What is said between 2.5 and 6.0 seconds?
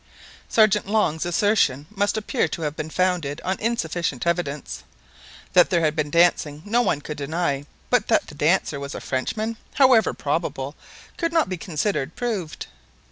have been founded on insufficient evidence. That there had